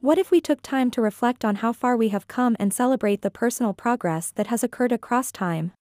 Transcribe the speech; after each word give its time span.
What 0.00 0.16
if 0.16 0.30
we 0.30 0.40
took 0.40 0.62
time 0.62 0.92
to 0.92 1.00
reflect 1.02 1.44
on 1.44 1.56
how 1.56 1.72
far 1.72 1.96
we 1.96 2.10
have 2.10 2.28
come 2.28 2.54
and 2.60 2.72
celebrate 2.72 3.22
the 3.22 3.32
personal 3.32 3.74
progress 3.74 4.30
that 4.30 4.46
has 4.46 4.62
occurred 4.62 4.92
across 4.92 5.32
time? 5.32 5.72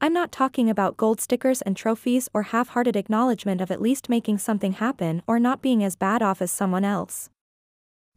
I'm 0.00 0.12
not 0.12 0.30
talking 0.30 0.70
about 0.70 0.96
gold 0.96 1.20
stickers 1.20 1.60
and 1.60 1.76
trophies 1.76 2.28
or 2.32 2.44
half 2.44 2.68
hearted 2.68 2.94
acknowledgement 2.94 3.60
of 3.60 3.72
at 3.72 3.82
least 3.82 4.08
making 4.08 4.38
something 4.38 4.74
happen 4.74 5.20
or 5.26 5.40
not 5.40 5.62
being 5.62 5.82
as 5.82 5.96
bad 5.96 6.22
off 6.22 6.40
as 6.40 6.52
someone 6.52 6.84
else. 6.84 7.28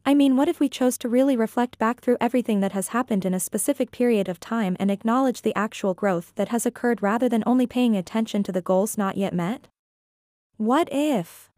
I 0.05 0.13
mean, 0.13 0.35
what 0.35 0.49
if 0.49 0.59
we 0.59 0.69
chose 0.69 0.99
to 0.99 1.09
really 1.09 1.35
reflect 1.35 1.79
back 1.79 1.99
through 1.99 2.17
everything 2.21 2.59
that 2.59 2.73
has 2.73 2.89
happened 2.89 3.25
in 3.25 3.33
a 3.33 3.39
specific 3.39 3.89
period 3.89 4.29
of 4.29 4.39
time 4.39 4.77
and 4.79 4.91
acknowledge 4.91 5.41
the 5.41 5.55
actual 5.55 5.95
growth 5.95 6.31
that 6.35 6.49
has 6.49 6.67
occurred 6.67 7.01
rather 7.01 7.27
than 7.27 7.43
only 7.47 7.65
paying 7.65 7.97
attention 7.97 8.43
to 8.43 8.51
the 8.51 8.61
goals 8.61 8.99
not 8.99 9.17
yet 9.17 9.33
met? 9.33 9.67
What 10.57 10.89
if? 10.91 11.49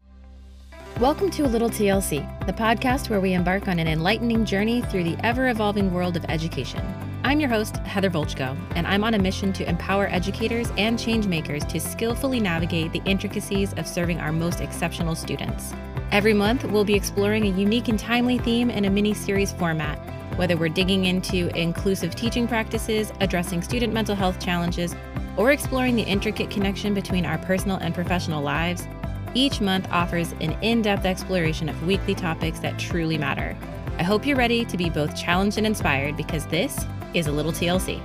Welcome 1.00 1.30
to 1.30 1.46
A 1.46 1.48
Little 1.48 1.70
TLC, 1.70 2.46
the 2.46 2.52
podcast 2.52 3.08
where 3.08 3.22
we 3.22 3.32
embark 3.32 3.68
on 3.68 3.78
an 3.78 3.88
enlightening 3.88 4.44
journey 4.44 4.82
through 4.82 5.04
the 5.04 5.16
ever 5.24 5.48
evolving 5.48 5.94
world 5.94 6.14
of 6.14 6.26
education. 6.28 6.84
I'm 7.24 7.40
your 7.40 7.48
host, 7.48 7.78
Heather 7.78 8.10
Volchko, 8.10 8.54
and 8.76 8.86
I'm 8.86 9.02
on 9.02 9.14
a 9.14 9.18
mission 9.18 9.50
to 9.54 9.66
empower 9.66 10.08
educators 10.08 10.70
and 10.76 10.98
change 10.98 11.26
makers 11.26 11.64
to 11.64 11.80
skillfully 11.80 12.38
navigate 12.38 12.92
the 12.92 13.00
intricacies 13.06 13.72
of 13.78 13.88
serving 13.88 14.20
our 14.20 14.30
most 14.30 14.60
exceptional 14.60 15.14
students. 15.14 15.72
Every 16.12 16.34
month, 16.34 16.64
we'll 16.64 16.84
be 16.84 16.96
exploring 16.96 17.46
a 17.46 17.58
unique 17.58 17.88
and 17.88 17.98
timely 17.98 18.36
theme 18.36 18.68
in 18.68 18.84
a 18.84 18.90
mini 18.90 19.14
series 19.14 19.52
format, 19.52 19.96
whether 20.36 20.58
we're 20.58 20.68
digging 20.68 21.06
into 21.06 21.48
inclusive 21.58 22.14
teaching 22.14 22.46
practices, 22.46 23.10
addressing 23.20 23.62
student 23.62 23.94
mental 23.94 24.14
health 24.14 24.38
challenges, 24.38 24.94
or 25.38 25.50
exploring 25.50 25.96
the 25.96 26.02
intricate 26.02 26.50
connection 26.50 26.92
between 26.92 27.24
our 27.24 27.38
personal 27.38 27.78
and 27.78 27.94
professional 27.94 28.42
lives. 28.42 28.86
Each 29.34 29.60
month 29.60 29.86
offers 29.92 30.32
an 30.40 30.52
in 30.60 30.82
depth 30.82 31.04
exploration 31.04 31.68
of 31.68 31.86
weekly 31.86 32.14
topics 32.14 32.58
that 32.60 32.78
truly 32.78 33.16
matter. 33.16 33.56
I 33.98 34.02
hope 34.02 34.26
you're 34.26 34.36
ready 34.36 34.64
to 34.64 34.76
be 34.76 34.90
both 34.90 35.16
challenged 35.16 35.56
and 35.56 35.66
inspired 35.66 36.16
because 36.16 36.46
this 36.46 36.84
is 37.14 37.28
a 37.28 37.32
little 37.32 37.52
TLC. 37.52 38.00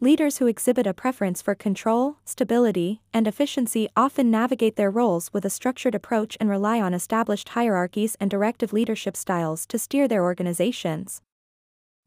Leaders 0.00 0.38
who 0.38 0.46
exhibit 0.48 0.86
a 0.86 0.94
preference 0.94 1.40
for 1.40 1.54
control, 1.54 2.16
stability, 2.24 3.02
and 3.14 3.28
efficiency 3.28 3.88
often 3.96 4.30
navigate 4.30 4.74
their 4.76 4.90
roles 4.90 5.32
with 5.32 5.44
a 5.44 5.50
structured 5.50 5.94
approach 5.94 6.36
and 6.40 6.48
rely 6.50 6.80
on 6.80 6.92
established 6.92 7.50
hierarchies 7.50 8.16
and 8.18 8.30
directive 8.30 8.72
leadership 8.72 9.16
styles 9.16 9.64
to 9.66 9.78
steer 9.78 10.08
their 10.08 10.24
organizations. 10.24 11.20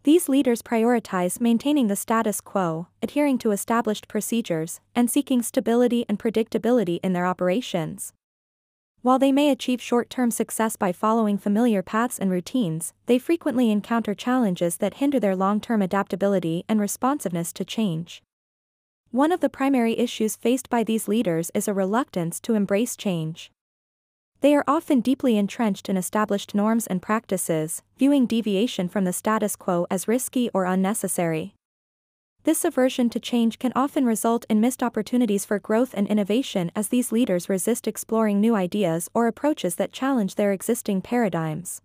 These 0.06 0.30
leaders 0.30 0.61
prioritize 0.61 1.42
maintaining 1.42 1.88
the 1.88 1.95
status 1.95 2.39
quo, 2.39 2.86
adhering 3.02 3.39
to 3.39 3.50
established 3.50 4.08
procedures, 4.08 4.80
and 4.94 5.09
seeking 5.09 5.42
stability 5.42 6.06
and 6.08 6.20
predictability 6.20 7.00
in 7.02 7.14
their 7.14 7.25
operations. 7.25 8.14
While 9.02 9.17
they 9.17 9.31
may 9.31 9.50
achieve 9.50 9.81
short 9.81 10.11
term 10.11 10.30
success 10.30 10.76
by 10.76 10.92
following 10.92 11.39
familiar 11.39 11.81
paths 11.81 12.20
and 12.20 12.30
routines, 12.30 12.94
they 13.08 13.17
frequently 13.17 13.72
encounter 13.72 14.14
challenges 14.14 14.78
that 14.78 15.02
hinder 15.02 15.20
their 15.20 15.36
long 15.36 15.59
term 15.59 15.81
adaptability 15.81 16.66
and 16.70 16.80
responsiveness 16.80 17.52
to 17.53 17.66
change. 17.66 18.22
One 19.09 19.31
of 19.31 19.39
the 19.39 19.50
primary 19.50 19.98
issues 19.98 20.36
faced 20.36 20.70
by 20.70 20.83
these 20.83 21.08
leaders 21.08 21.50
is 21.56 21.67
a 21.67 21.73
reluctance 21.73 22.39
to 22.42 22.53
embrace 22.53 22.95
change. 22.95 23.50
They 24.45 24.53
are 24.53 24.63
often 24.67 24.99
deeply 24.99 25.39
entrenched 25.39 25.89
in 25.89 25.97
established 25.97 26.53
norms 26.53 26.85
and 26.85 27.01
practices, 27.01 27.81
viewing 27.97 28.27
deviation 28.27 28.87
from 28.87 29.03
the 29.03 29.11
status 29.11 29.55
quo 29.55 29.87
as 29.89 30.07
risky 30.07 30.52
or 30.53 30.65
unnecessary. 30.65 31.55
This 32.43 32.63
aversion 32.63 33.09
to 33.09 33.19
change 33.19 33.57
can 33.57 33.73
often 33.75 34.05
result 34.05 34.45
in 34.47 34.61
missed 34.61 34.83
opportunities 34.83 35.45
for 35.45 35.57
growth 35.57 35.95
and 35.97 36.05
innovation 36.05 36.71
as 36.75 36.89
these 36.89 37.11
leaders 37.11 37.49
resist 37.49 37.87
exploring 37.87 38.39
new 38.39 38.53
ideas 38.53 39.09
or 39.15 39.25
approaches 39.25 39.77
that 39.77 39.91
challenge 39.91 40.35
their 40.35 40.52
existing 40.52 41.02
paradigms. 41.02 41.81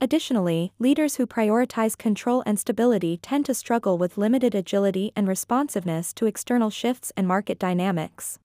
Additionally, 0.00 0.70
leaders 0.78 1.16
who 1.16 1.26
prioritize 1.26 1.98
control 1.98 2.44
and 2.46 2.56
stability 2.56 3.16
tend 3.16 3.46
to 3.46 3.52
struggle 3.52 3.98
with 3.98 4.16
limited 4.16 4.54
agility 4.54 5.10
and 5.16 5.26
responsiveness 5.26 6.12
to 6.12 6.26
external 6.26 6.70
shifts 6.70 7.12
and 7.16 7.26
market 7.26 7.58
dynamics. 7.58 8.38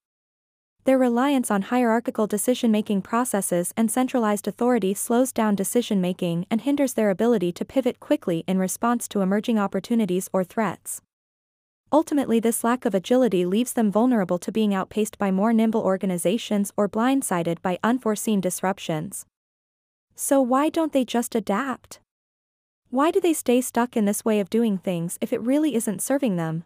Their 0.86 0.98
reliance 0.98 1.52
on 1.52 1.64
hierarchical 1.64 2.26
decision 2.26 2.72
making 2.72 3.02
processes 3.02 3.74
and 3.76 3.92
centralized 3.92 4.48
authority 4.48 4.94
slows 4.94 5.32
down 5.32 5.56
decision 5.56 6.02
making 6.02 6.46
and 6.50 6.62
hinders 6.62 6.94
their 6.94 7.10
ability 7.10 7.52
to 7.54 7.66
pivot 7.66 8.00
quickly 8.00 8.44
in 8.48 8.58
response 8.58 9.08
to 9.10 9.22
emerging 9.22 9.60
opportunities 9.60 10.30
or 10.32 10.44
threats. 10.44 11.02
Ultimately, 11.92 12.40
this 12.40 12.64
lack 12.64 12.86
of 12.86 12.94
agility 12.94 13.46
leaves 13.46 13.74
them 13.74 13.92
vulnerable 13.92 14.38
to 14.40 14.52
being 14.52 14.74
outpaced 14.74 15.18
by 15.18 15.32
more 15.32 15.52
nimble 15.52 15.82
organizations 15.82 16.72
or 16.78 16.88
blindsided 16.88 17.62
by 17.62 17.80
unforeseen 17.84 18.40
disruptions. 18.40 19.26
So, 20.16 20.40
why 20.42 20.70
don't 20.70 20.94
they 20.94 21.04
just 21.04 21.34
adapt? 21.34 22.00
Why 22.92 23.10
do 23.10 23.20
they 23.20 23.34
stay 23.34 23.62
stuck 23.62 23.98
in 23.98 24.06
this 24.06 24.24
way 24.24 24.40
of 24.40 24.50
doing 24.50 24.78
things 24.78 25.18
if 25.20 25.34
it 25.34 25.42
really 25.42 25.76
isn't 25.76 26.02
serving 26.02 26.36
them? 26.36 26.64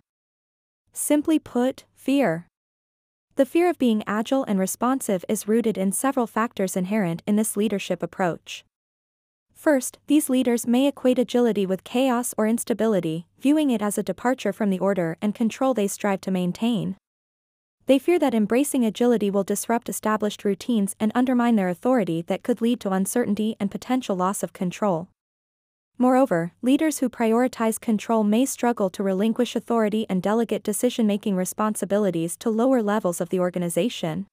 Simply 0.91 1.39
put, 1.39 1.85
fear. 1.95 2.47
The 3.35 3.45
fear 3.47 3.67
of 3.67 3.79
being 3.79 4.03
agile 4.05 4.43
and 4.43 4.59
responsive 4.59 5.25
is 5.27 5.47
rooted 5.47 5.75
in 5.75 5.91
several 5.91 6.27
factors 6.27 6.77
inherent 6.77 7.23
in 7.25 7.35
this 7.35 7.57
leadership 7.57 8.03
approach. 8.03 8.63
First, 9.55 9.97
these 10.05 10.29
leaders 10.29 10.67
may 10.67 10.85
equate 10.87 11.17
agility 11.17 11.65
with 11.65 11.83
chaos 11.83 12.35
or 12.37 12.45
instability, 12.45 13.25
viewing 13.39 13.71
it 13.71 13.81
as 13.81 13.97
a 13.97 14.03
departure 14.03 14.53
from 14.53 14.69
the 14.69 14.77
order 14.77 15.17
and 15.19 15.33
control 15.33 15.73
they 15.73 15.87
strive 15.87 16.21
to 16.21 16.31
maintain. 16.31 16.95
They 17.87 17.97
fear 17.97 18.19
that 18.19 18.35
embracing 18.35 18.85
agility 18.85 19.31
will 19.31 19.43
disrupt 19.43 19.89
established 19.89 20.45
routines 20.45 20.95
and 20.99 21.11
undermine 21.15 21.55
their 21.55 21.69
authority 21.69 22.21
that 22.27 22.43
could 22.43 22.61
lead 22.61 22.79
to 22.81 22.91
uncertainty 22.91 23.55
and 23.59 23.71
potential 23.71 24.15
loss 24.15 24.43
of 24.43 24.53
control. 24.53 25.07
Moreover, 25.97 26.53
leaders 26.61 26.99
who 26.99 27.09
prioritize 27.09 27.79
control 27.79 28.23
may 28.23 28.45
struggle 28.45 28.89
to 28.89 29.03
relinquish 29.03 29.55
authority 29.55 30.05
and 30.09 30.21
delegate 30.21 30.63
decision 30.63 31.05
making 31.05 31.35
responsibilities 31.35 32.35
to 32.37 32.49
lower 32.49 32.81
levels 32.81 33.21
of 33.21 33.29
the 33.29 33.39
organization. 33.39 34.25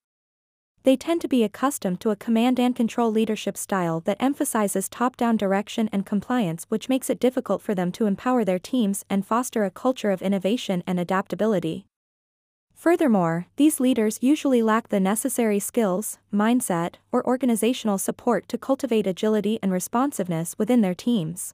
They 0.82 0.96
tend 0.96 1.20
to 1.20 1.28
be 1.28 1.44
accustomed 1.44 2.00
to 2.00 2.10
a 2.10 2.16
command 2.16 2.58
and 2.58 2.74
control 2.74 3.10
leadership 3.10 3.58
style 3.58 4.00
that 4.06 4.16
emphasizes 4.18 4.88
top 4.88 5.14
down 5.18 5.36
direction 5.36 5.90
and 5.92 6.06
compliance, 6.06 6.64
which 6.70 6.88
makes 6.88 7.10
it 7.10 7.20
difficult 7.20 7.60
for 7.60 7.74
them 7.74 7.92
to 7.92 8.06
empower 8.06 8.46
their 8.46 8.58
teams 8.58 9.04
and 9.10 9.26
foster 9.26 9.64
a 9.64 9.70
culture 9.70 10.10
of 10.10 10.22
innovation 10.22 10.82
and 10.86 10.98
adaptability. 10.98 11.84
Furthermore, 12.80 13.46
these 13.56 13.78
leaders 13.78 14.18
usually 14.22 14.62
lack 14.62 14.88
the 14.88 15.00
necessary 15.00 15.58
skills, 15.58 16.16
mindset, 16.32 16.94
or 17.12 17.22
organizational 17.26 17.98
support 17.98 18.48
to 18.48 18.56
cultivate 18.56 19.06
agility 19.06 19.58
and 19.62 19.70
responsiveness 19.70 20.54
within 20.56 20.80
their 20.80 20.94
teams. 20.94 21.52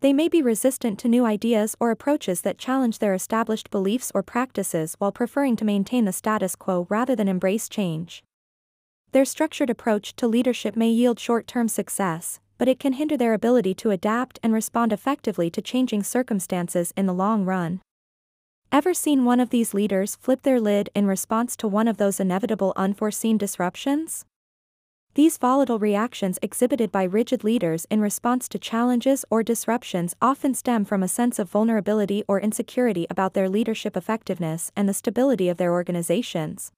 They 0.00 0.12
may 0.12 0.28
be 0.28 0.42
resistant 0.42 0.98
to 0.98 1.08
new 1.08 1.24
ideas 1.24 1.74
or 1.80 1.90
approaches 1.90 2.42
that 2.42 2.58
challenge 2.58 2.98
their 2.98 3.14
established 3.14 3.70
beliefs 3.70 4.12
or 4.14 4.22
practices 4.22 4.94
while 4.98 5.10
preferring 5.10 5.56
to 5.56 5.64
maintain 5.64 6.04
the 6.04 6.12
status 6.12 6.54
quo 6.54 6.86
rather 6.90 7.16
than 7.16 7.28
embrace 7.28 7.66
change. 7.66 8.22
Their 9.12 9.24
structured 9.24 9.70
approach 9.70 10.14
to 10.16 10.28
leadership 10.28 10.76
may 10.76 10.90
yield 10.90 11.18
short 11.18 11.46
term 11.46 11.66
success, 11.66 12.40
but 12.58 12.68
it 12.68 12.78
can 12.78 12.92
hinder 12.92 13.16
their 13.16 13.32
ability 13.32 13.72
to 13.76 13.90
adapt 13.90 14.38
and 14.42 14.52
respond 14.52 14.92
effectively 14.92 15.48
to 15.48 15.62
changing 15.62 16.02
circumstances 16.02 16.92
in 16.94 17.06
the 17.06 17.14
long 17.14 17.46
run. 17.46 17.80
Ever 18.76 18.92
seen 18.92 19.24
one 19.24 19.40
of 19.40 19.48
these 19.48 19.72
leaders 19.72 20.16
flip 20.16 20.42
their 20.42 20.60
lid 20.60 20.90
in 20.94 21.06
response 21.06 21.56
to 21.56 21.66
one 21.66 21.88
of 21.88 21.96
those 21.96 22.20
inevitable 22.20 22.74
unforeseen 22.76 23.38
disruptions? 23.38 24.26
These 25.14 25.38
volatile 25.38 25.78
reactions 25.78 26.38
exhibited 26.42 26.92
by 26.92 27.04
rigid 27.04 27.42
leaders 27.42 27.86
in 27.90 28.02
response 28.02 28.50
to 28.50 28.58
challenges 28.58 29.24
or 29.30 29.42
disruptions 29.42 30.14
often 30.20 30.52
stem 30.52 30.84
from 30.84 31.02
a 31.02 31.08
sense 31.08 31.38
of 31.38 31.48
vulnerability 31.48 32.22
or 32.28 32.38
insecurity 32.38 33.06
about 33.08 33.32
their 33.32 33.48
leadership 33.48 33.96
effectiveness 33.96 34.70
and 34.76 34.86
the 34.86 34.92
stability 34.92 35.48
of 35.48 35.56
their 35.56 35.72
organizations. 35.72 36.70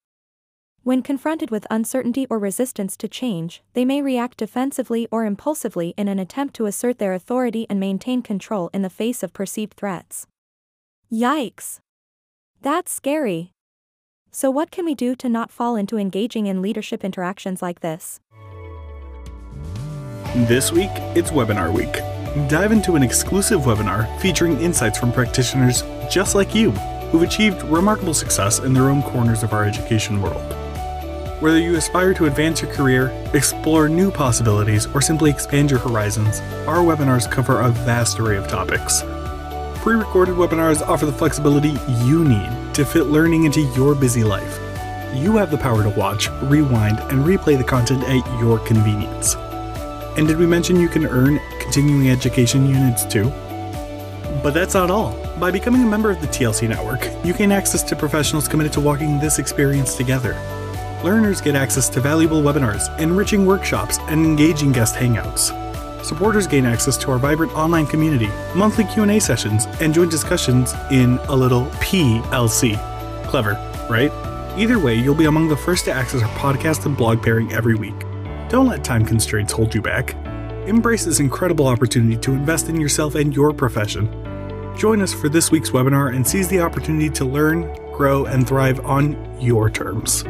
When 0.85 1.03
confronted 1.03 1.51
with 1.51 1.67
uncertainty 1.69 2.29
or 2.31 2.39
resistance 2.39 2.97
to 2.99 3.09
change, 3.09 3.61
they 3.73 3.85
may 3.85 4.03
react 4.03 4.39
defensively 4.39 5.09
or 5.11 5.25
impulsively 5.25 5.95
in 5.97 6.07
an 6.07 6.21
attempt 6.21 6.55
to 6.55 6.67
assert 6.67 7.01
their 7.01 7.13
authority 7.13 7.67
and 7.69 7.81
maintain 7.81 8.23
control 8.23 8.71
in 8.73 8.83
the 8.83 8.89
face 8.89 9.25
of 9.25 9.33
perceived 9.33 9.75
threats. 9.75 10.29
Yikes! 11.11 11.81
That's 12.61 12.93
scary. 12.93 13.53
So, 14.33 14.51
what 14.51 14.71
can 14.71 14.85
we 14.85 14.95
do 14.95 15.15
to 15.17 15.29
not 15.29 15.51
fall 15.51 15.77
into 15.77 15.97
engaging 15.97 16.47
in 16.47 16.61
leadership 16.61 17.05
interactions 17.05 17.63
like 17.63 17.81
this? 17.81 18.21
This 20.35 20.73
week, 20.73 20.91
it's 21.15 21.31
Webinar 21.31 21.73
Week. 21.73 21.93
Dive 22.49 22.73
into 22.73 22.97
an 22.97 23.03
exclusive 23.03 23.61
webinar 23.61 24.07
featuring 24.21 24.61
insights 24.61 24.99
from 24.99 25.13
practitioners 25.13 25.83
just 26.11 26.35
like 26.35 26.55
you 26.55 26.73
who've 27.11 27.23
achieved 27.23 27.63
remarkable 27.65 28.13
success 28.13 28.59
in 28.59 28.75
their 28.75 28.91
own 28.91 29.03
corners 29.03 29.43
of 29.43 29.53
our 29.53 29.65
education 29.65 30.21
world. 30.21 30.55
Whether 31.41 31.61
you 31.61 31.77
aspire 31.77 32.13
to 32.15 32.27
advance 32.27 32.61
your 32.61 32.73
career, 32.73 33.09
explore 33.33 33.89
new 33.89 34.11
possibilities, 34.11 34.87
or 34.87 35.01
simply 35.01 35.31
expand 35.31 35.71
your 35.71 35.81
horizons, 35.81 36.41
our 36.67 36.79
webinars 36.79 37.31
cover 37.31 37.61
a 37.61 37.71
vast 37.71 38.19
array 38.19 38.37
of 38.37 38.49
topics. 38.49 39.03
Pre 39.81 39.95
recorded 39.95 40.35
webinars 40.35 40.83
offer 40.87 41.07
the 41.07 41.13
flexibility 41.13 41.77
you 42.05 42.25
need 42.25 42.75
to 42.75 42.85
fit 42.85 43.05
learning 43.05 43.45
into 43.45 43.61
your 43.61 43.95
busy 43.95 44.25
life. 44.25 44.59
You 45.15 45.37
have 45.37 45.53
the 45.53 45.57
power 45.57 45.85
to 45.85 45.91
watch, 45.91 46.29
rewind, 46.43 46.99
and 46.99 47.25
replay 47.25 47.57
the 47.57 47.65
content 47.65 48.03
at 48.03 48.41
your 48.41 48.59
convenience. 48.59 49.37
And 50.17 50.27
did 50.27 50.37
we 50.37 50.47
mention 50.47 50.81
you 50.81 50.89
can 50.89 51.07
earn 51.07 51.41
continuing 51.61 52.11
education 52.11 52.67
units 52.67 53.05
too? 53.05 53.31
But 54.43 54.51
that's 54.51 54.75
not 54.75 54.91
all. 54.91 55.17
By 55.39 55.53
becoming 55.53 55.85
a 55.85 55.87
member 55.87 56.11
of 56.11 56.21
the 56.21 56.27
TLC 56.27 56.69
network, 56.69 57.09
you 57.25 57.33
gain 57.33 57.53
access 57.53 57.85
to 57.85 57.97
professionals 57.97 58.49
committed 58.49 58.73
to 58.73 58.81
walking 58.81 59.21
this 59.21 59.39
experience 59.39 59.95
together. 59.95 60.35
Learners 61.05 61.41
get 61.41 61.55
access 61.55 61.89
to 61.91 62.01
valuable 62.01 62.43
webinars, 62.43 62.99
enriching 62.99 63.47
workshops, 63.47 63.99
and 64.09 64.27
engaging 64.27 64.73
guest 64.73 64.97
hangouts. 64.97 65.68
Supporters 66.03 66.47
gain 66.47 66.65
access 66.65 66.97
to 66.99 67.11
our 67.11 67.19
vibrant 67.19 67.53
online 67.55 67.87
community, 67.87 68.29
monthly 68.55 68.85
Q&A 68.85 69.21
sessions, 69.21 69.67
and 69.81 69.93
joint 69.93 70.11
discussions 70.11 70.75
in 70.91 71.19
a 71.29 71.35
little 71.35 71.67
PLC. 71.81 72.77
Clever, 73.27 73.55
right? 73.91 74.11
Either 74.59 74.79
way, 74.79 74.95
you'll 74.95 75.15
be 75.15 75.27
among 75.27 75.49
the 75.49 75.57
first 75.57 75.85
to 75.85 75.93
access 75.93 76.23
our 76.23 76.29
podcast 76.31 76.87
and 76.87 76.97
blog 76.97 77.23
pairing 77.23 77.53
every 77.53 77.75
week. 77.75 77.99
Don't 78.49 78.67
let 78.67 78.83
time 78.83 79.05
constraints 79.05 79.53
hold 79.53 79.75
you 79.75 79.83
back. 79.83 80.15
Embrace 80.67 81.05
this 81.05 81.21
incredible 81.21 81.67
opportunity 81.67 82.17
to 82.19 82.33
invest 82.33 82.69
in 82.69 82.81
yourself 82.81 83.15
and 83.15 83.35
your 83.35 83.53
profession. 83.53 84.09
Join 84.77 85.03
us 85.03 85.13
for 85.13 85.29
this 85.29 85.51
week's 85.51 85.71
webinar 85.71 86.15
and 86.15 86.27
seize 86.27 86.49
the 86.49 86.61
opportunity 86.61 87.11
to 87.11 87.25
learn, 87.25 87.75
grow, 87.93 88.27
and 88.27 88.47
thrive 88.47 88.85
on 88.87 89.41
your 89.41 89.69
terms. 89.71 90.25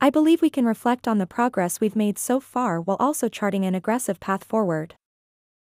I 0.00 0.10
believe 0.10 0.42
we 0.42 0.50
can 0.50 0.64
reflect 0.64 1.08
on 1.08 1.18
the 1.18 1.26
progress 1.26 1.80
we've 1.80 1.96
made 1.96 2.18
so 2.18 2.38
far 2.38 2.80
while 2.80 2.96
also 3.00 3.28
charting 3.28 3.64
an 3.64 3.74
aggressive 3.74 4.20
path 4.20 4.44
forward. 4.44 4.94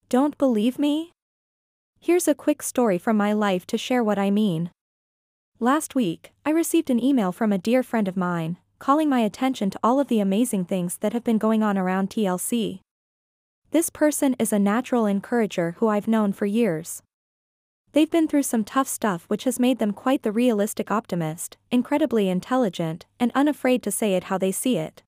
Don't 0.10 0.38
believe 0.38 0.78
me? 0.78 1.12
Here's 2.00 2.28
a 2.28 2.36
quick 2.36 2.62
story 2.62 3.00
from 3.00 3.18
my 3.18 3.34
life 3.34 3.66
to 3.68 3.80
share 3.80 4.04
what 4.04 4.20
I 4.20 4.30
mean. 4.30 4.70
Last 5.60 5.96
week, 5.96 6.34
I 6.46 6.52
received 6.52 6.92
an 6.92 7.04
email 7.04 7.32
from 7.32 7.52
a 7.52 7.58
dear 7.58 7.82
friend 7.82 8.08
of 8.08 8.16
mine, 8.16 8.58
calling 8.78 9.10
my 9.10 9.22
attention 9.22 9.72
to 9.72 9.80
all 9.84 10.00
of 10.00 10.08
the 10.08 10.20
amazing 10.20 10.66
things 10.66 10.98
that 10.98 11.14
have 11.14 11.24
been 11.24 11.38
going 11.40 11.64
on 11.64 11.78
around 11.78 12.10
TLC. 12.10 12.82
This 13.72 13.90
person 13.90 14.36
is 14.38 14.54
a 14.54 14.60
natural 14.60 15.08
encourager 15.08 15.76
who 15.78 15.88
I've 15.88 16.08
known 16.08 16.32
for 16.34 16.46
years. 16.46 17.02
They've 17.94 18.10
been 18.10 18.28
through 18.28 18.44
some 18.44 18.64
tough 18.64 18.88
stuff 18.88 19.26
which 19.28 19.44
has 19.44 19.60
made 19.60 19.80
them 19.80 19.92
quite 19.92 20.24
the 20.24 20.32
realistic 20.32 20.90
optimist, 20.90 21.58
incredibly 21.72 22.30
intelligent, 22.30 23.06
and 23.20 23.32
unafraid 23.36 23.84
to 23.84 23.92
say 23.92 24.14
it 24.16 24.26
how 24.26 24.38
they 24.38 24.52
see 24.52 24.78
it. 24.78 25.04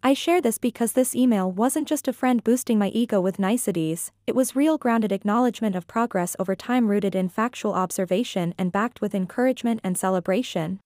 I 0.00 0.14
share 0.14 0.40
this 0.40 0.58
because 0.58 0.92
this 0.92 1.16
email 1.16 1.50
wasn't 1.50 1.88
just 1.88 2.06
a 2.06 2.12
friend 2.12 2.44
boosting 2.44 2.78
my 2.78 2.88
ego 2.90 3.20
with 3.20 3.40
niceties, 3.40 4.12
it 4.28 4.36
was 4.36 4.54
real 4.54 4.78
grounded 4.78 5.10
acknowledgement 5.10 5.74
of 5.74 5.88
progress 5.88 6.36
over 6.38 6.54
time 6.54 6.86
rooted 6.86 7.16
in 7.16 7.28
factual 7.28 7.74
observation 7.74 8.54
and 8.56 8.70
backed 8.70 9.00
with 9.00 9.12
encouragement 9.12 9.80
and 9.82 9.98
celebration. 9.98 10.78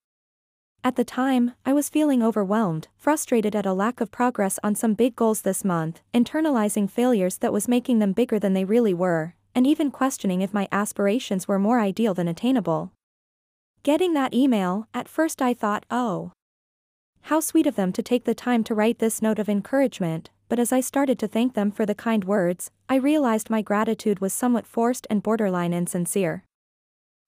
At 0.83 0.97
the 0.97 1.05
time, 1.05 1.53
I 1.67 1.75
was 1.75 1.91
feeling 1.91 2.23
overwhelmed, 2.23 2.89
frustrated 2.97 3.55
at 3.55 3.67
a 3.67 3.75
lack 3.75 4.01
of 4.01 4.11
progress 4.11 4.59
on 4.65 4.75
some 4.75 4.95
big 4.95 5.15
goals 5.15 5.43
this 5.43 5.63
month, 5.63 6.01
internalizing 6.15 6.91
failures 6.91 7.37
that 7.39 7.53
was 7.53 7.69
making 7.69 7.99
them 7.99 8.15
bigger 8.15 8.39
than 8.39 8.55
they 8.55 8.65
really 8.65 8.95
were, 8.95 9.35
and 9.55 9.67
even 9.67 9.91
questioning 9.91 10.41
if 10.41 10.55
my 10.55 10.69
aspirations 10.73 11.47
were 11.47 11.59
more 11.59 11.81
ideal 11.81 12.15
than 12.15 12.29
attainable. 12.29 12.93
Getting 13.83 14.15
that 14.15 14.33
email, 14.33 14.87
at 14.95 15.09
first 15.09 15.43
I 15.43 15.55
thought, 15.55 15.85
oh. 15.91 16.33
How 17.23 17.41
sweet 17.41 17.67
of 17.67 17.77
them 17.77 17.93
to 17.93 18.03
take 18.03 18.25
the 18.25 18.35
time 18.35 18.65
to 18.65 18.75
write 18.75 18.99
this 18.99 19.23
note 19.23 19.39
of 19.39 19.49
encouragement, 19.49 20.31
but 20.49 20.59
as 20.59 20.73
I 20.73 20.81
started 20.81 21.19
to 21.21 21.29
thank 21.29 21.55
them 21.55 21.71
for 21.71 21.87
the 21.87 21.95
kind 21.95 22.25
words, 22.25 22.71
I 22.89 22.97
realized 22.97 23.49
my 23.49 23.63
gratitude 23.63 24.21
was 24.21 24.33
somewhat 24.33 24.67
forced 24.67 25.07
and 25.09 25.23
borderline 25.23 25.73
insincere. 25.73 26.45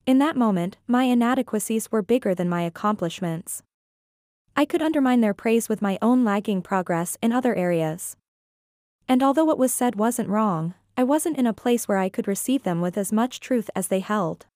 In 0.06 0.18
that 0.18 0.36
moment, 0.36 0.76
my 0.86 1.04
inadequacies 1.04 1.90
were 1.90 2.02
bigger 2.02 2.34
than 2.34 2.48
my 2.48 2.62
accomplishments. 2.62 3.62
I 4.54 4.64
could 4.64 4.82
undermine 4.82 5.22
their 5.22 5.34
praise 5.34 5.68
with 5.68 5.80
my 5.80 5.98
own 6.02 6.24
lagging 6.24 6.60
progress 6.60 7.16
in 7.22 7.32
other 7.32 7.54
areas. 7.54 8.16
And 9.08 9.22
although 9.22 9.44
what 9.44 9.58
was 9.58 9.72
said 9.72 9.96
wasn't 9.96 10.28
wrong, 10.28 10.74
I 10.96 11.02
wasn't 11.02 11.38
in 11.38 11.46
a 11.46 11.52
place 11.52 11.88
where 11.88 11.98
I 11.98 12.08
could 12.08 12.28
receive 12.28 12.62
them 12.62 12.80
with 12.80 12.96
as 12.96 13.12
much 13.12 13.40
truth 13.40 13.68
as 13.74 13.88
they 13.88 14.00
held. 14.00 14.46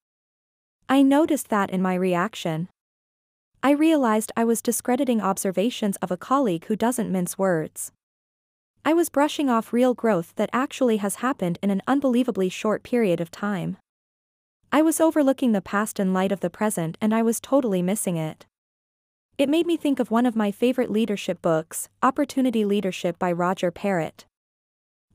I 0.89 1.03
noticed 1.03 1.49
that 1.49 1.71
in 1.71 1.83
my 1.83 1.95
reaction. 1.95 2.69
I 3.61 3.73
realized 3.73 4.31
I 4.37 4.45
was 4.45 4.63
discrediting 4.63 5.21
observations 5.21 5.97
of 5.97 6.13
a 6.13 6.17
colleague 6.17 6.67
who 6.67 6.77
doesn't 6.77 7.11
mince 7.11 7.37
words. 7.37 7.91
I 8.85 8.93
was 8.93 9.11
brushing 9.11 9.51
off 9.51 9.73
real 9.73 9.95
growth 9.95 10.33
that 10.37 10.49
actually 10.53 10.99
has 10.99 11.17
happened 11.17 11.59
in 11.61 11.71
an 11.71 11.83
unbelievably 11.89 12.51
short 12.51 12.85
period 12.85 13.21
of 13.21 13.33
time. 13.33 13.77
I 14.71 14.81
was 14.81 15.01
overlooking 15.01 15.51
the 15.51 15.61
past 15.61 15.99
in 15.99 16.15
light 16.15 16.31
of 16.31 16.39
the 16.39 16.51
present 16.51 16.97
and 17.01 17.13
I 17.13 17.23
was 17.23 17.41
totally 17.41 17.83
missing 17.83 18.17
it. 18.17 18.47
It 19.39 19.49
made 19.49 19.67
me 19.67 19.77
think 19.77 19.99
of 19.99 20.13
one 20.13 20.25
of 20.25 20.37
my 20.37 20.53
favorite 20.53 20.91
leadership 20.91 21.43
books, 21.43 21.89
Opportunity 22.01 22.65
Leadership 22.65 23.19
by 23.19 23.33
Roger 23.33 23.73
Parrott. 23.73 24.25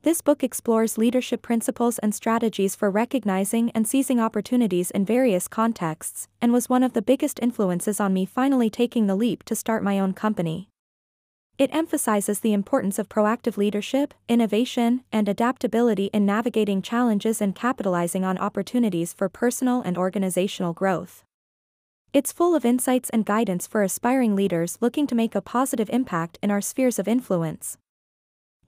This 0.04 0.20
book 0.20 0.44
explores 0.44 0.98
leadership 0.98 1.40
principles 1.40 1.98
and 1.98 2.14
strategies 2.14 2.76
for 2.76 2.90
recognizing 2.90 3.70
and 3.70 3.88
seizing 3.88 4.20
opportunities 4.20 4.90
in 4.90 5.06
various 5.06 5.48
contexts, 5.48 6.28
and 6.42 6.52
was 6.52 6.68
one 6.68 6.82
of 6.82 6.92
the 6.92 7.00
biggest 7.00 7.40
influences 7.40 8.00
on 8.00 8.12
me 8.12 8.26
finally 8.26 8.68
taking 8.68 9.06
the 9.06 9.16
leap 9.16 9.44
to 9.44 9.56
start 9.56 9.82
my 9.82 9.98
own 9.98 10.12
company. 10.12 10.68
It 11.56 11.74
emphasizes 11.74 12.40
the 12.40 12.52
importance 12.52 12.98
of 12.98 13.08
proactive 13.08 13.56
leadership, 13.56 14.12
innovation, 14.28 15.04
and 15.10 15.26
adaptability 15.26 16.10
in 16.12 16.26
navigating 16.26 16.82
challenges 16.82 17.40
and 17.40 17.54
capitalizing 17.54 18.26
on 18.26 18.36
opportunities 18.36 19.14
for 19.14 19.30
personal 19.30 19.80
and 19.80 19.96
organizational 19.96 20.74
growth. 20.74 21.24
It's 22.12 22.30
full 22.30 22.54
of 22.54 22.66
insights 22.66 23.08
and 23.08 23.24
guidance 23.24 23.66
for 23.66 23.82
aspiring 23.82 24.36
leaders 24.36 24.76
looking 24.82 25.06
to 25.06 25.14
make 25.14 25.34
a 25.34 25.40
positive 25.40 25.88
impact 25.88 26.38
in 26.42 26.50
our 26.50 26.60
spheres 26.60 26.98
of 26.98 27.08
influence. 27.08 27.78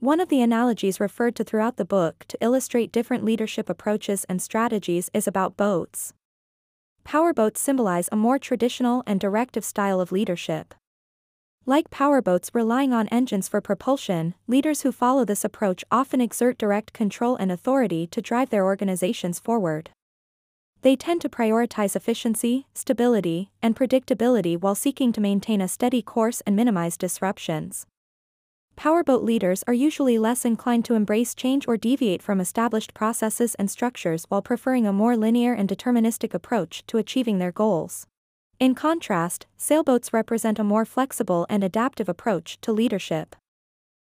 One 0.00 0.20
of 0.20 0.28
the 0.28 0.43
analogies 0.43 1.00
referred 1.00 1.34
to 1.37 1.44
throughout 1.44 1.78
the 1.78 1.84
book 1.87 2.26
to 2.28 2.37
illustrate 2.43 2.93
different 2.93 3.25
leadership 3.25 3.70
approaches 3.70 4.25
and 4.28 4.43
strategies 4.43 5.10
is 5.14 5.26
about 5.26 5.56
boats. 5.56 6.12
Powerboats 7.02 7.56
symbolize 7.56 8.08
a 8.12 8.16
more 8.16 8.38
traditional 8.38 9.02
and 9.06 9.19
directive 9.19 9.64
style 9.64 9.98
of 9.98 10.12
leadership. 10.12 10.75
Like 11.64 11.88
powerboats 11.88 12.50
relying 12.52 12.93
on 12.93 13.08
engines 13.08 13.48
for 13.48 13.62
propulsion, 13.62 14.34
leaders 14.46 14.82
who 14.82 14.93
follow 14.93 15.25
this 15.25 15.44
approach 15.44 15.82
often 15.90 16.20
exert 16.20 16.58
direct 16.58 16.92
control 16.92 17.34
and 17.37 17.50
authority 17.50 18.06
to 18.08 18.20
drive 18.20 18.50
their 18.50 18.66
organizations 18.66 19.40
forward. 19.40 19.88
They 20.82 20.94
tend 20.94 21.22
to 21.22 21.31
prioritize 21.31 21.96
efficiency, 21.96 22.66
stability, 22.75 23.50
and 23.62 23.75
predictability 23.75 24.60
while 24.60 24.75
seeking 24.75 25.10
to 25.12 25.22
maintain 25.22 25.62
a 25.62 25.69
steady 25.69 26.02
course 26.02 26.42
and 26.42 26.54
minimize 26.54 26.99
disruptions. 26.99 27.87
Powerboat 28.76 29.23
leaders 29.25 29.64
are 29.66 29.75
usually 29.75 30.18
less 30.18 30.45
inclined 30.45 30.85
to 30.85 30.95
embrace 30.95 31.35
change 31.35 31.66
or 31.66 31.78
deviate 31.78 32.23
from 32.23 32.40
established 32.40 32.92
processes 32.92 33.54
and 33.54 33.71
structures 33.71 34.26
while 34.28 34.42
preferring 34.42 34.87
a 34.87 34.92
more 34.92 35.16
linear 35.16 35.54
and 35.54 35.66
deterministic 35.66 36.35
approach 36.35 36.87
to 36.87 36.99
achieving 36.99 37.38
their 37.38 37.52
goals. 37.52 38.06
In 38.61 38.75
contrast, 38.75 39.47
sailboats 39.56 40.12
represent 40.12 40.59
a 40.59 40.64
more 40.64 40.85
flexible 40.85 41.47
and 41.49 41.64
adaptive 41.64 42.09
approach 42.09 42.61
to 42.61 42.73
leadership. 42.73 43.35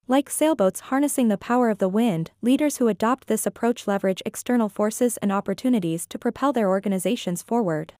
Like 0.08 0.30
sailboats 0.30 0.80
harnessing 0.80 1.28
the 1.28 1.38
power 1.38 1.70
of 1.70 1.78
the 1.78 1.90
wind, 1.90 2.32
leaders 2.42 2.78
who 2.78 2.88
adopt 2.88 3.28
this 3.28 3.46
approach 3.46 3.88
leverage 3.88 4.24
external 4.26 4.70
forces 4.70 5.18
and 5.18 5.32
opportunities 5.32 6.08
to 6.08 6.18
propel 6.18 6.52
their 6.52 6.70
organizations 6.70 7.44
forward. 7.44 7.94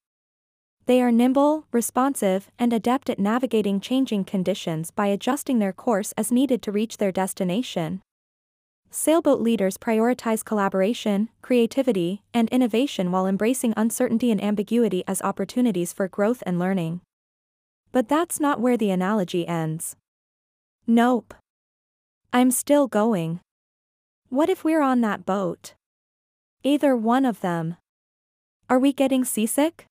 They 0.88 1.02
are 1.02 1.12
nimble, 1.12 1.66
responsive, 1.70 2.50
and 2.58 2.72
adept 2.72 3.10
at 3.10 3.18
navigating 3.18 3.78
changing 3.78 4.24
conditions 4.24 4.90
by 4.90 5.08
adjusting 5.08 5.58
their 5.58 5.74
course 5.74 6.12
as 6.16 6.32
needed 6.32 6.62
to 6.62 6.72
reach 6.72 6.96
their 6.96 7.12
destination. 7.12 8.00
Sailboat 8.90 9.38
leaders 9.38 9.76
prioritize 9.76 10.42
collaboration, 10.42 11.28
creativity, 11.42 12.22
and 12.32 12.48
innovation 12.48 13.12
while 13.12 13.26
embracing 13.26 13.74
uncertainty 13.76 14.30
and 14.30 14.42
ambiguity 14.42 15.04
as 15.06 15.20
opportunities 15.20 15.92
for 15.92 16.08
growth 16.08 16.42
and 16.46 16.58
learning. 16.58 17.02
But 17.92 18.08
that's 18.08 18.40
not 18.40 18.58
where 18.58 18.78
the 18.78 18.90
analogy 18.90 19.46
ends. 19.46 19.94
Nope. 20.86 21.34
I'm 22.32 22.50
still 22.50 22.86
going. 22.86 23.40
What 24.30 24.48
if 24.48 24.64
we're 24.64 24.80
on 24.80 25.02
that 25.02 25.26
boat? 25.26 25.74
Either 26.62 26.96
one 26.96 27.26
of 27.26 27.42
them. 27.42 27.76
Are 28.70 28.78
we 28.78 28.94
getting 28.94 29.26
seasick? 29.26 29.84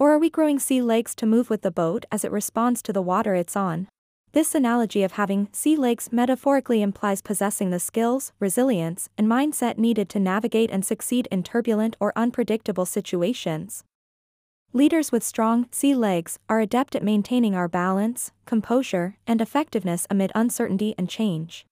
Or 0.00 0.12
are 0.14 0.18
we 0.18 0.30
growing 0.30 0.58
sea 0.58 0.80
legs 0.80 1.14
to 1.16 1.26
move 1.26 1.50
with 1.50 1.60
the 1.60 1.70
boat 1.70 2.06
as 2.10 2.24
it 2.24 2.32
responds 2.32 2.80
to 2.82 2.92
the 2.92 3.02
water 3.02 3.34
it's 3.34 3.54
on? 3.54 3.86
This 4.32 4.54
analogy 4.54 5.02
of 5.02 5.12
having 5.12 5.48
sea 5.52 5.76
legs 5.76 6.10
metaphorically 6.10 6.80
implies 6.80 7.20
possessing 7.20 7.68
the 7.68 7.78
skills, 7.78 8.32
resilience, 8.40 9.10
and 9.18 9.28
mindset 9.28 9.76
needed 9.76 10.08
to 10.08 10.18
navigate 10.18 10.70
and 10.70 10.86
succeed 10.86 11.28
in 11.30 11.42
turbulent 11.42 11.98
or 12.00 12.14
unpredictable 12.16 12.86
situations. 12.86 13.84
Leaders 14.72 15.12
with 15.12 15.22
strong 15.22 15.68
sea 15.70 15.94
legs 15.94 16.38
are 16.48 16.60
adept 16.60 16.96
at 16.96 17.02
maintaining 17.02 17.54
our 17.54 17.68
balance, 17.68 18.32
composure, 18.46 19.18
and 19.26 19.42
effectiveness 19.42 20.06
amid 20.08 20.32
uncertainty 20.34 20.94
and 20.96 21.10
change. 21.10 21.66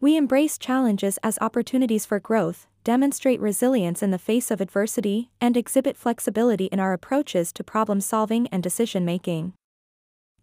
We 0.00 0.16
embrace 0.16 0.58
challenges 0.58 1.16
as 1.22 1.38
opportunities 1.40 2.06
for 2.06 2.18
growth, 2.18 2.66
demonstrate 2.86 3.40
resilience 3.40 4.00
in 4.00 4.12
the 4.12 4.18
face 4.18 4.48
of 4.48 4.60
adversity, 4.60 5.28
and 5.40 5.56
exhibit 5.56 5.96
flexibility 5.96 6.66
in 6.66 6.78
our 6.78 6.92
approaches 6.92 7.52
to 7.52 7.64
problem 7.64 8.00
solving 8.00 8.46
and 8.52 8.62
decision 8.62 9.04
making. 9.04 9.52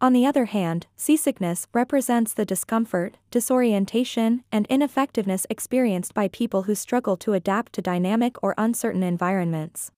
On 0.01 0.11
the 0.11 0.25
other 0.25 0.43
hand, 0.43 0.87
seasickness 0.97 1.67
represents 1.71 2.33
the 2.33 2.43
discomfort, 2.43 3.15
disorientation, 3.31 4.43
and 4.51 4.67
ineffectiveness 4.67 5.47
experienced 5.49 6.13
by 6.13 6.27
people 6.27 6.63
who 6.63 6.75
struggle 6.75 7.15
to 7.15 7.31
adapt 7.31 7.71
to 7.73 7.81
dynamic 7.81 8.35
or 8.43 8.53
uncertain 8.57 9.03
environments. 9.03 9.91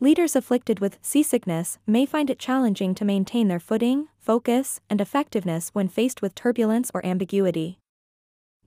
Leaders 0.00 0.34
afflicted 0.34 0.80
with 0.80 0.98
seasickness 1.00 1.78
may 1.86 2.04
find 2.04 2.28
it 2.28 2.40
challenging 2.40 2.92
to 2.96 3.04
maintain 3.04 3.46
their 3.46 3.60
footing, 3.60 4.08
focus, 4.18 4.80
and 4.90 5.00
effectiveness 5.00 5.70
when 5.74 5.86
faced 5.86 6.20
with 6.22 6.34
turbulence 6.34 6.90
or 6.92 7.06
ambiguity. 7.06 7.78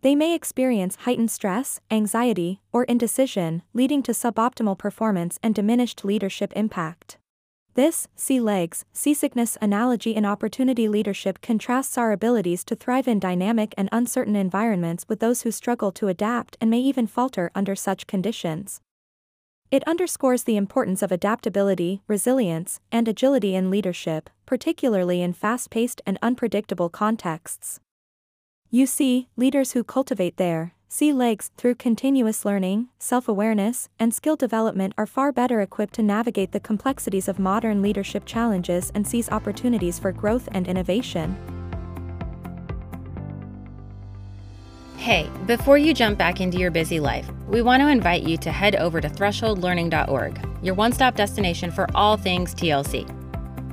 They 0.02 0.16
may 0.16 0.36
experience 0.36 0.98
heightened 0.98 1.32
stress, 1.32 1.82
anxiety, 1.90 2.62
or 2.72 2.84
indecision, 2.84 3.64
leading 3.74 4.04
to 4.04 4.12
suboptimal 4.12 4.78
performance 4.78 5.40
and 5.42 5.56
diminished 5.56 6.06
leadership 6.06 6.54
impact. 6.56 7.18
This, 7.76 8.08
sea 8.16 8.40
legs, 8.40 8.86
seasickness 8.94 9.58
analogy 9.62 10.16
in 10.16 10.26
opportunity 10.26 10.88
leadership 10.88 11.42
contrasts 11.42 11.98
our 11.98 12.14
abilities 12.14 12.64
to 12.66 12.76
thrive 12.76 13.06
in 13.06 13.20
dynamic 13.20 13.74
and 13.78 13.90
uncertain 13.92 14.36
environments 14.38 15.06
with 15.10 15.20
those 15.20 15.42
who 15.42 15.52
struggle 15.52 15.92
to 15.92 16.08
adapt 16.08 16.56
and 16.62 16.72
may 16.72 16.80
even 16.80 17.06
falter 17.06 17.52
under 17.54 17.76
such 17.76 18.08
conditions. 18.08 18.80
It 19.72 19.84
underscores 19.86 20.44
the 20.44 20.56
importance 20.56 21.02
of 21.02 21.12
adaptability, 21.12 22.02
resilience, 22.08 22.80
and 22.94 23.10
agility 23.10 23.56
in 23.56 23.70
leadership, 23.70 24.30
particularly 24.46 25.22
in 25.22 25.34
fast 25.34 25.70
paced 25.70 26.02
and 26.06 26.18
unpredictable 26.22 26.88
contexts. 26.88 27.82
You 28.76 28.86
see, 28.86 29.30
leaders 29.38 29.72
who 29.72 29.86
cultivate 29.86 30.36
their 30.36 30.74
sea 30.90 31.14
legs 31.14 31.50
through 31.56 31.76
continuous 31.76 32.44
learning, 32.44 32.90
self 33.00 33.30
awareness, 33.30 33.88
and 33.98 34.14
skill 34.14 34.36
development 34.36 34.94
are 34.98 35.06
far 35.06 35.32
better 35.32 35.62
equipped 35.62 35.94
to 35.94 36.04
navigate 36.04 36.52
the 36.52 36.60
complexities 36.60 37.30
of 37.30 37.40
modern 37.40 37.82
leadership 37.82 38.26
challenges 38.26 38.92
and 38.94 39.08
seize 39.08 39.30
opportunities 39.30 39.98
for 39.98 40.12
growth 40.12 40.50
and 40.52 40.68
innovation. 40.68 41.38
Hey, 44.98 45.30
before 45.46 45.78
you 45.78 45.94
jump 45.94 46.18
back 46.18 46.42
into 46.42 46.58
your 46.58 46.70
busy 46.70 47.00
life, 47.00 47.30
we 47.48 47.62
want 47.62 47.80
to 47.80 47.88
invite 47.88 48.24
you 48.24 48.36
to 48.40 48.52
head 48.52 48.76
over 48.76 49.00
to 49.00 49.08
thresholdlearning.org, 49.08 50.46
your 50.62 50.76
one 50.76 50.92
stop 50.92 51.16
destination 51.16 51.72
for 51.72 51.88
all 51.96 52.18
things 52.18 52.54
TLC. 52.54 53.10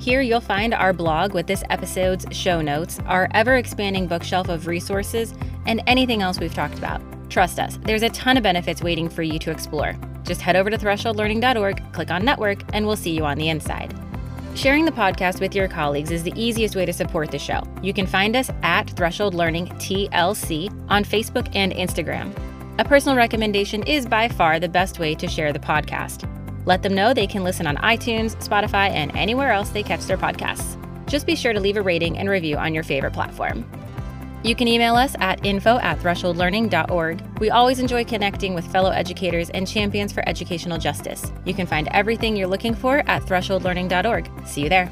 Here 0.03 0.21
you'll 0.21 0.41
find 0.41 0.75
our 0.75 0.93
blog 0.93 1.33
with 1.33 1.47
this 1.47 1.63
episode's 1.71 2.27
show 2.37 2.61
notes, 2.61 2.99
our 3.07 3.29
ever 3.35 3.55
expanding 3.55 4.09
bookshelf 4.09 4.49
of 4.49 4.67
resources, 4.67 5.33
and 5.65 5.81
anything 5.87 6.23
else 6.23 6.41
we've 6.41 6.53
talked 6.53 6.77
about. 6.77 7.01
Trust 7.31 7.61
us, 7.61 7.79
there's 7.83 8.03
a 8.03 8.09
ton 8.09 8.37
of 8.37 8.43
benefits 8.43 8.83
waiting 8.83 9.09
for 9.09 9.23
you 9.23 9.39
to 9.39 9.53
explore. 9.53 9.95
Just 10.25 10.41
head 10.41 10.57
over 10.57 10.71
to 10.71 10.77
thresholdlearning.org, 10.77 11.93
click 11.93 12.11
on 12.11 12.25
network, 12.25 12.65
and 12.75 12.85
we'll 12.85 12.97
see 12.97 13.13
you 13.13 13.25
on 13.25 13.39
the 13.39 13.49
inside. 13.49 13.95
Sharing 14.57 14.87
the 14.87 14.91
podcast 14.91 15.39
with 15.39 15.55
your 15.55 15.69
colleagues 15.69 16.11
is 16.11 16.25
the 16.25 16.35
easiest 16.35 16.75
way 16.75 16.85
to 16.85 16.93
support 16.93 17.31
the 17.31 17.39
show. 17.39 17.63
You 17.81 17.95
can 17.95 18.09
find 18.09 18.35
us 18.35 18.51
at 18.65 18.91
Threshold 18.91 19.35
Learning 19.35 19.69
TLC 19.69 20.69
on 20.91 21.05
Facebook 21.05 21.49
and 21.55 21.71
Instagram. 21.73 22.37
A 22.81 22.85
personal 22.85 23.17
recommendation 23.17 23.85
is 23.85 24.05
by 24.05 24.27
far 24.27 24.59
the 24.59 24.69
best 24.69 24.99
way 24.99 25.15
to 25.15 25.29
share 25.29 25.53
the 25.53 25.61
podcast. 25.61 26.29
Let 26.65 26.83
them 26.83 26.95
know 26.95 27.13
they 27.13 27.27
can 27.27 27.45
listen 27.45 27.67
on 27.67 27.77
iTunes, 27.79 28.37
Spotify, 28.37 28.91
and 28.91 29.15
anywhere 29.17 29.51
else 29.51 29.71
they 29.71 29.83
catch 29.83 30.05
their 30.07 30.19
podcasts. 30.19 30.79
Just 31.07 31.27
be 31.27 31.37
sure 31.37 31.53
to 31.53 31.61
leave 31.61 31.77
a 31.77 31.83
rating 31.83 32.19
and 32.19 32.29
review 32.29 32.57
on 32.57 32.75
your 32.75 32.85
favorite 32.85 33.13
platform. 33.13 33.69
You 34.45 34.57
can 34.57 34.67
email 34.67 34.97
us 34.97 35.15
at 35.21 35.45
info 35.47 35.79
at 35.79 36.01
thresholdlearning.org. 36.01 37.39
We 37.39 37.51
always 37.51 37.79
enjoy 37.79 38.05
connecting 38.05 38.55
with 38.55 38.67
fellow 38.73 38.91
educators 38.91 39.51
and 39.51 39.69
champions 39.69 40.13
for 40.13 40.29
educational 40.29 40.79
justice. 40.79 41.31
You 41.45 41.55
can 41.55 41.67
find 41.67 41.87
everything 41.93 42.37
you're 42.37 42.49
looking 42.49 42.75
for 42.75 43.09
at 43.09 43.23
thresholdlearning.org. 43.23 44.29
See 44.47 44.63
you 44.63 44.69
there. 44.69 44.91